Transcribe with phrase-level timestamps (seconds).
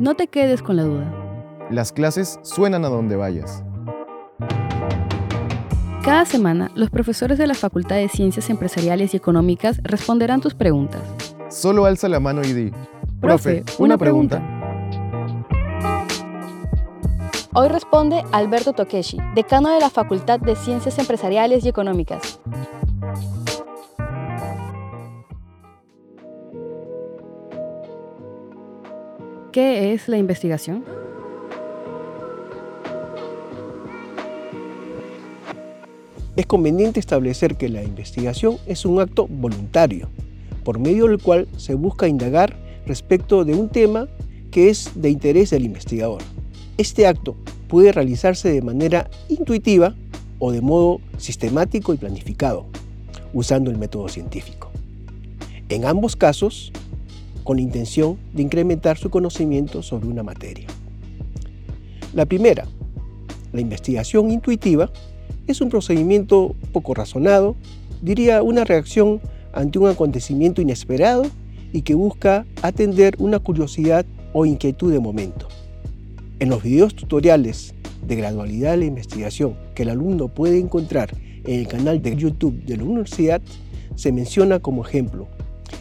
[0.00, 1.12] No te quedes con la duda.
[1.70, 3.62] Las clases suenan a donde vayas.
[6.02, 11.02] Cada semana, los profesores de la Facultad de Ciencias Empresariales y Económicas responderán tus preguntas.
[11.50, 12.72] Solo alza la mano y di.
[13.20, 14.42] Profe, una pregunta.
[17.52, 22.40] Hoy responde Alberto Tokeshi, decano de la Facultad de Ciencias Empresariales y Económicas.
[29.52, 30.84] ¿Qué es la investigación?
[36.36, 40.08] Es conveniente establecer que la investigación es un acto voluntario,
[40.62, 42.54] por medio del cual se busca indagar
[42.86, 44.06] respecto de un tema
[44.52, 46.22] que es de interés del investigador.
[46.78, 47.34] Este acto
[47.66, 49.96] puede realizarse de manera intuitiva
[50.38, 52.66] o de modo sistemático y planificado,
[53.34, 54.70] usando el método científico.
[55.68, 56.72] En ambos casos,
[57.44, 60.66] con la intención de incrementar su conocimiento sobre una materia.
[62.14, 62.66] La primera,
[63.52, 64.90] la investigación intuitiva,
[65.46, 67.56] es un procedimiento poco razonado,
[68.02, 69.20] diría una reacción
[69.52, 71.24] ante un acontecimiento inesperado
[71.72, 75.48] y que busca atender una curiosidad o inquietud de momento.
[76.38, 77.74] En los videos tutoriales
[78.06, 81.10] de gradualidad de la investigación que el alumno puede encontrar
[81.44, 83.40] en el canal de YouTube de la universidad,
[83.94, 85.28] se menciona como ejemplo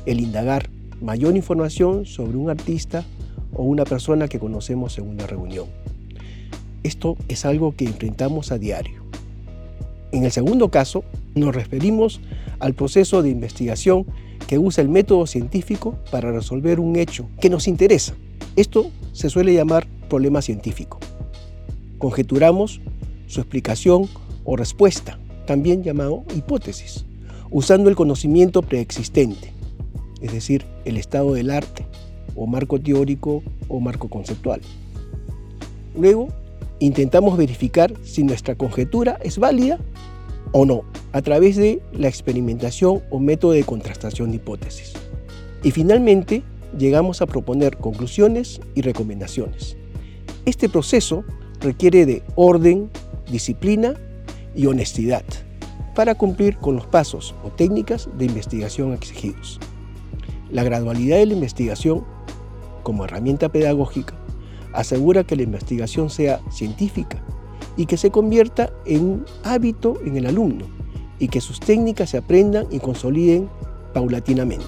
[0.05, 0.69] el indagar
[1.01, 3.05] mayor información sobre un artista
[3.53, 5.67] o una persona que conocemos en una reunión.
[6.83, 9.01] Esto es algo que enfrentamos a diario.
[10.11, 11.03] En el segundo caso,
[11.35, 12.19] nos referimos
[12.59, 14.05] al proceso de investigación
[14.47, 18.15] que usa el método científico para resolver un hecho que nos interesa.
[18.55, 20.99] Esto se suele llamar problema científico.
[21.99, 22.81] Conjeturamos
[23.27, 24.07] su explicación
[24.43, 27.05] o respuesta, también llamado hipótesis,
[27.51, 29.58] usando el conocimiento preexistente
[30.21, 31.85] es decir, el estado del arte,
[32.35, 34.61] o marco teórico o marco conceptual.
[35.95, 36.29] Luego,
[36.79, 39.79] intentamos verificar si nuestra conjetura es válida
[40.51, 44.93] o no, a través de la experimentación o método de contrastación de hipótesis.
[45.63, 46.43] Y finalmente,
[46.77, 49.75] llegamos a proponer conclusiones y recomendaciones.
[50.45, 51.23] Este proceso
[51.59, 52.89] requiere de orden,
[53.29, 53.95] disciplina
[54.55, 55.23] y honestidad
[55.95, 59.59] para cumplir con los pasos o técnicas de investigación exigidos.
[60.51, 62.03] La gradualidad de la investigación,
[62.83, 64.15] como herramienta pedagógica,
[64.73, 67.21] asegura que la investigación sea científica
[67.77, 70.65] y que se convierta en un hábito en el alumno
[71.19, 73.49] y que sus técnicas se aprendan y consoliden
[73.93, 74.65] paulatinamente.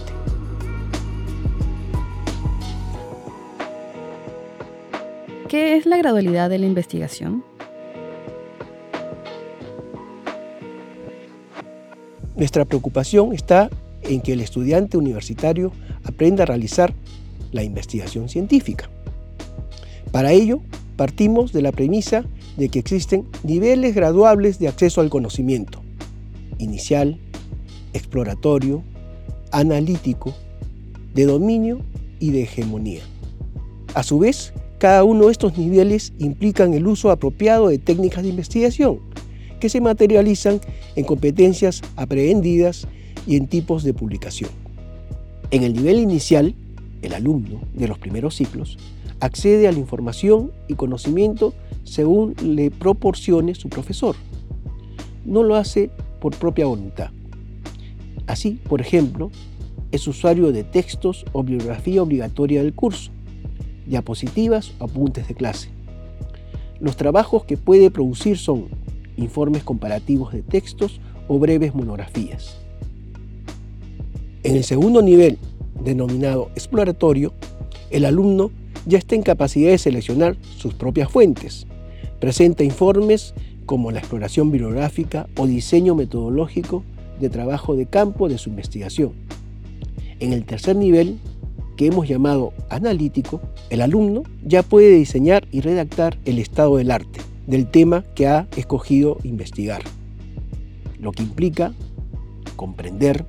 [5.48, 7.44] ¿Qué es la gradualidad de la investigación?
[12.36, 13.70] Nuestra preocupación está
[14.14, 15.72] en que el estudiante universitario
[16.04, 16.94] aprenda a realizar
[17.52, 18.90] la investigación científica.
[20.12, 20.62] Para ello,
[20.98, 22.26] partimos de la premisa
[22.58, 25.82] de que existen niveles graduables de acceso al conocimiento,
[26.58, 27.18] inicial,
[27.94, 28.84] exploratorio,
[29.52, 30.34] analítico,
[31.14, 31.80] de dominio
[32.20, 33.02] y de hegemonía.
[33.94, 38.30] A su vez, cada uno de estos niveles implican el uso apropiado de técnicas de
[38.30, 39.00] investigación,
[39.60, 40.60] que se materializan
[40.96, 42.88] en competencias aprehendidas
[43.28, 44.50] y en tipos de publicación.
[45.52, 46.56] En el nivel inicial,
[47.02, 48.78] el alumno de los primeros ciclos
[49.20, 54.16] accede a la información y conocimiento según le proporcione su profesor.
[55.26, 55.90] No lo hace
[56.20, 57.12] por propia voluntad.
[58.28, 59.32] Así, por ejemplo,
[59.92, 63.12] es usuario de textos o bibliografía obligatoria del curso,
[63.86, 65.70] diapositivas o apuntes de clase.
[66.80, 68.70] Los trabajos que puede producir son
[69.18, 72.61] informes comparativos de textos o breves monografías.
[74.44, 75.38] En el segundo nivel,
[75.84, 77.34] denominado exploratorio,
[77.90, 78.52] el alumno
[78.86, 81.68] ya está en capacidad de seleccionar sus propias fuentes.
[82.20, 83.34] Presenta informes
[83.66, 86.84] como la exploración bibliográfica o diseño metodológico
[87.20, 89.14] de trabajo de campo de su investigación.
[90.20, 91.20] En el tercer nivel,
[91.78, 97.22] que hemos llamado analítico, el alumno ya puede diseñar y redactar el estado del arte
[97.48, 99.82] del tema que ha escogido investigar,
[101.00, 101.74] lo que implica
[102.56, 103.26] comprender,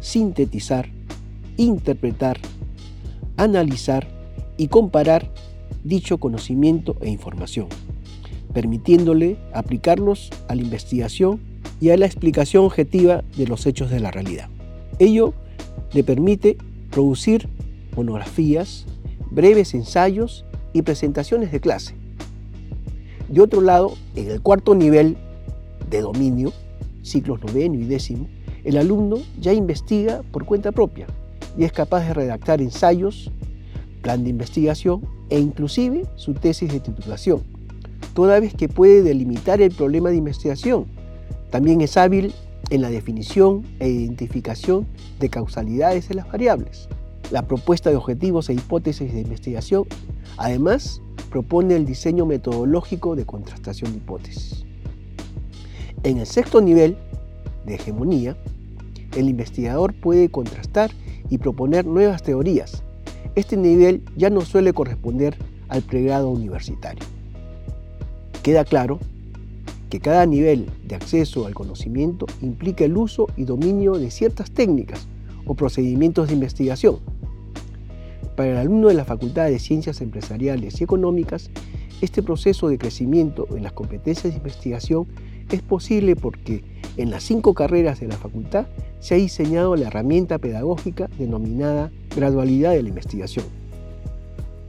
[0.00, 0.88] sintetizar,
[1.56, 2.38] interpretar,
[3.36, 4.06] analizar
[4.56, 5.30] y comparar
[5.84, 7.68] dicho conocimiento e información,
[8.52, 11.40] permitiéndole aplicarlos a la investigación
[11.80, 14.48] y a la explicación objetiva de los hechos de la realidad.
[14.98, 15.34] Ello
[15.92, 16.56] le permite
[16.90, 17.48] producir
[17.96, 18.86] monografías,
[19.30, 21.94] breves ensayos y presentaciones de clase.
[23.28, 25.16] De otro lado, en el cuarto nivel
[25.90, 26.52] de dominio,
[27.02, 28.26] ciclos noveno y décimo,
[28.64, 31.06] el alumno ya investiga por cuenta propia
[31.56, 33.30] y es capaz de redactar ensayos,
[34.02, 37.42] plan de investigación e inclusive su tesis de titulación,
[38.14, 40.86] toda vez que puede delimitar el problema de investigación.
[41.50, 42.32] También es hábil
[42.70, 44.86] en la definición e identificación
[45.18, 46.88] de causalidades de las variables.
[47.30, 49.84] La propuesta de objetivos e hipótesis de investigación,
[50.36, 54.64] además, propone el diseño metodológico de contrastación de hipótesis.
[56.04, 56.96] En el sexto nivel
[57.68, 58.36] de hegemonía,
[59.16, 60.90] el investigador puede contrastar
[61.30, 62.82] y proponer nuevas teorías.
[63.34, 65.36] Este nivel ya no suele corresponder
[65.68, 67.04] al pregrado universitario.
[68.42, 68.98] Queda claro
[69.90, 75.06] que cada nivel de acceso al conocimiento implica el uso y dominio de ciertas técnicas
[75.46, 76.98] o procedimientos de investigación.
[78.36, 81.50] Para el alumno de la Facultad de Ciencias Empresariales y Económicas,
[82.00, 85.08] este proceso de crecimiento en las competencias de investigación
[85.50, 86.62] es posible porque
[86.98, 88.66] en las cinco carreras de la facultad
[89.00, 93.46] se ha diseñado la herramienta pedagógica denominada gradualidad de la investigación,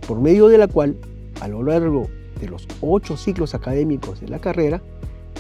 [0.08, 0.96] por medio de la cual,
[1.42, 2.08] a lo largo
[2.40, 4.82] de los ocho ciclos académicos de la carrera,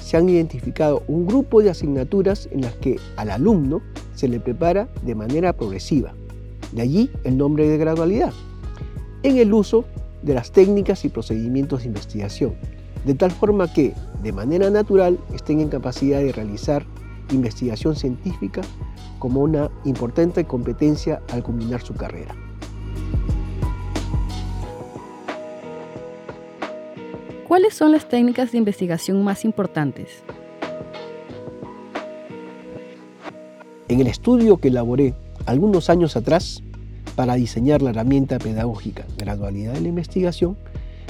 [0.02, 3.82] se han identificado un grupo de asignaturas en las que al alumno
[4.16, 6.14] se le prepara de manera progresiva.
[6.72, 8.34] De allí el nombre de gradualidad,
[9.24, 9.86] en el uso
[10.24, 12.56] de las técnicas y procedimientos de investigación,
[13.06, 16.86] de tal forma que, de manera natural, estén en capacidad de realizar
[17.31, 18.62] investigación científica
[19.19, 22.36] como una importante competencia al culminar su carrera.
[27.48, 30.24] ¿Cuáles son las técnicas de investigación más importantes?
[33.88, 35.16] En el estudio que elaboré
[35.48, 36.62] algunos años atrás
[37.16, 40.57] para diseñar la herramienta pedagógica Gradualidad de la Investigación,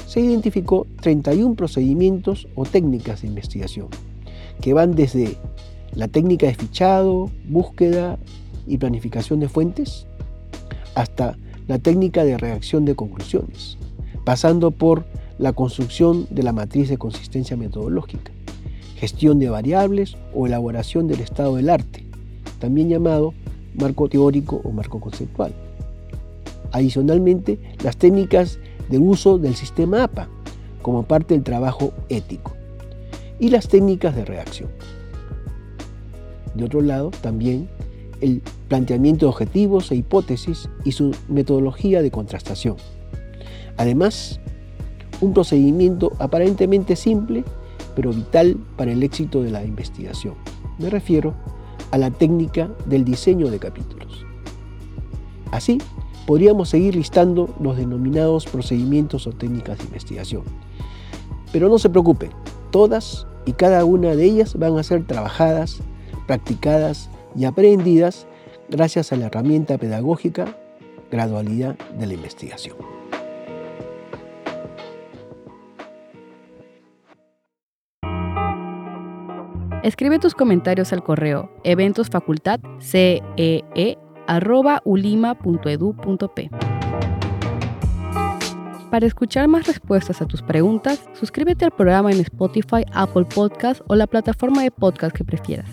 [0.09, 3.89] se identificó 31 procedimientos o técnicas de investigación,
[4.59, 5.38] que van desde
[5.94, 8.17] la técnica de fichado, búsqueda
[8.65, 10.07] y planificación de fuentes,
[10.95, 13.77] hasta la técnica de reacción de conclusiones,
[14.25, 15.06] pasando por
[15.38, 18.31] la construcción de la matriz de consistencia metodológica,
[18.95, 22.03] gestión de variables o elaboración del estado del arte,
[22.57, 23.35] también llamado
[23.75, 25.53] marco teórico o marco conceptual.
[26.71, 28.57] Adicionalmente, las técnicas
[28.89, 30.27] de uso del sistema APA
[30.81, 32.53] como parte del trabajo ético
[33.39, 34.69] y las técnicas de reacción.
[36.56, 37.69] De otro lado, también
[38.21, 42.75] el planteamiento de objetivos e hipótesis y su metodología de contrastación.
[43.77, 44.39] Además,
[45.21, 47.44] un procedimiento aparentemente simple,
[47.95, 50.35] pero vital para el éxito de la investigación.
[50.80, 51.33] Me refiero
[51.92, 54.25] a la técnica del diseño de capítulos.
[55.51, 55.80] Así,
[56.30, 60.44] podríamos seguir listando los denominados procedimientos o técnicas de investigación.
[61.52, 62.30] Pero no se preocupen,
[62.70, 65.80] todas y cada una de ellas van a ser trabajadas,
[66.28, 68.28] practicadas y aprendidas
[68.70, 70.56] gracias a la herramienta pedagógica
[71.10, 72.78] gradualidad de la investigación.
[79.81, 81.50] Escribe tus comentarios al correo
[84.30, 86.50] eventosfacultadcee.ulima.edu.p.
[88.90, 93.96] Para escuchar más respuestas a tus preguntas, suscríbete al programa en Spotify, Apple Podcast o
[93.96, 95.70] la plataforma de podcast que prefieras.